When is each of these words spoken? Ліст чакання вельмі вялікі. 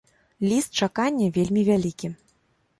Ліст 0.51 0.79
чакання 0.85 1.29
вельмі 1.37 1.67
вялікі. 1.71 2.13